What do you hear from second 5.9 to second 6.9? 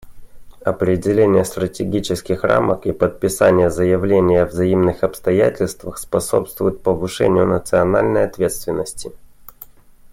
способствуют